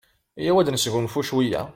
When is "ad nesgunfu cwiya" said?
0.59-1.61